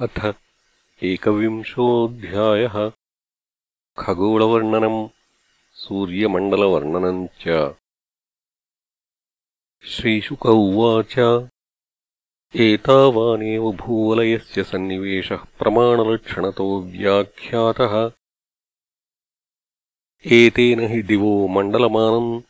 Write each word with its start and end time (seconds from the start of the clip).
अथ 0.00 0.32
एकविंशोऽध्यायः 1.02 2.90
खगोळवर्णनम् 3.98 5.08
सूर्यमण्डलवर्णनम् 5.74 7.28
च। 7.40 7.74
श्रीशुक 9.84 10.46
उवाच 10.46 11.44
एतावानेव 12.56 13.72
भूवलयस्य 13.72 14.64
सन्निवेशः 14.64 15.36
प्रमाणलक्षणतो 15.36 16.80
व्याख्यातः। 16.80 18.10
एतेन 20.26 20.80
हि 20.80 21.02
दिवो 21.02 21.46
मण्डलमानम् 21.46 22.40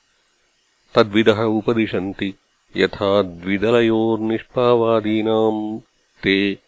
तद्विदः 0.95 1.43
उपदिशन्ति। 1.43 2.35
यथा 2.77 3.23
द्विदलयोर्निष्पावादीनाम् 3.23 5.81
ते 6.25 6.68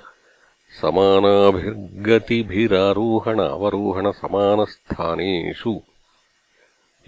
समानाभिर्गतिभिरारोहण 0.80 3.38
अवरोहणसमानस्थानेषु 3.40 5.74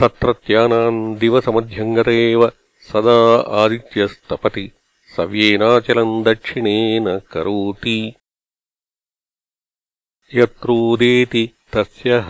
तत्रत्यानाम् 0.00 1.00
दिवसमध्यङ्गत 1.20 2.08
एव 2.08 2.42
सदा 2.90 3.16
आदित्यस्तपति 3.62 4.66
सव्येनाचलम् 5.16 6.22
दक्षिणेन 6.28 7.06
करोति 7.32 7.98
यत्रोदेति 10.34 11.44
तस्य 11.74 12.20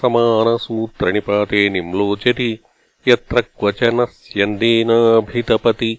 समानसूत्रनिपाते 0.00 1.68
निम्लोचति 1.74 2.50
यत्र 3.08 3.40
क्वचन 3.58 4.04
स्यन्देनाभितपति 4.18 5.92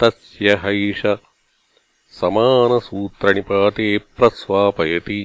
तस्य 0.00 0.48
हैष 0.64 1.02
समानसूत्रनिपाते 2.20 3.88
प्रस्वापयति 4.16 5.20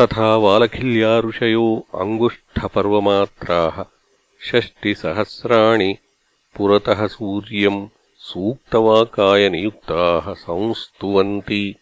तथा 0.00 0.36
वालखिल्या 0.36 1.18
ऋषयो 1.18 1.86
अङ्गुष्ठपर्वमात्राः 1.94 3.84
षष्टिसहस्राणि 4.50 5.96
पुरतः 6.56 7.06
सूर्यम् 7.06 7.88
सूक्तवाकायनियुक्ताः 8.16 10.34
संस्तुवन्ति। 10.34 11.74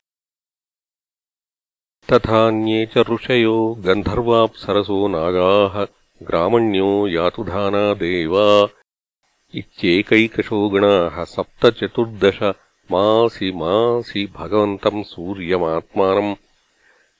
तथान्ये 2.12 2.86
च 2.86 2.98
ऋषयो 2.98 3.76
गन्धर्वाप्सरसो 3.78 5.08
नागाः 5.08 5.86
ग्रामण्यो 6.26 7.06
यातुधानादेवा 7.06 8.68
इत्येकैकशो 9.54 10.68
गणाः 10.68 11.24
सप्तचतुर्दश 11.24 12.38
मासि 12.92 13.52
मासि 13.54 14.32
भगवन्तम् 14.36 15.04
सूर्यमात्मानम् 15.04 16.34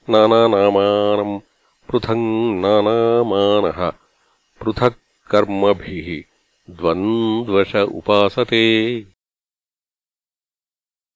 नानानामानम् 0.09 1.39
पृथङ् 1.89 2.61
नानामानः 2.61 3.91
पृथक् 4.59 5.31
कर्मभिः 5.31 6.07
द्वन्द्वश 6.75 7.75
उपासते। 7.75 8.65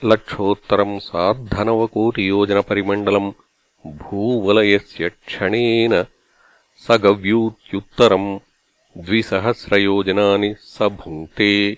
लक्षोत्तरम् 0.04 1.00
सार्धनवकोटियोजनपरिमण्डलम् 1.00 3.32
भूवलयस्य 3.88 5.10
क्षणेन 5.10 6.06
स 6.86 6.92
गव्यूत्युत्तरम् 6.92 8.40
द्विसहस्रयोजनानि 8.98 10.56
स 10.60 10.82
भुङ्क्ते 10.82 11.78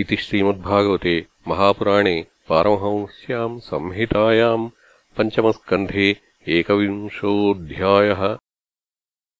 इति 0.00 0.16
श्रीमद्भागवते 0.16 1.26
महापुराणे 1.48 2.26
पारमहंस्याम् 2.48 3.58
संहितायाम् 3.60 4.70
पञ्चमस्कन्धे 5.16 6.08
एकविंशोऽध्यायः। 6.48 8.22